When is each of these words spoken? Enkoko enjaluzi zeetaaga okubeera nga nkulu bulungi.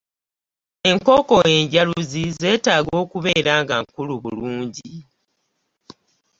Enkoko 0.89 1.37
enjaluzi 1.55 2.21
zeetaaga 2.39 2.93
okubeera 3.03 3.53
nga 3.63 3.75
nkulu 3.83 4.13
bulungi. 4.23 4.93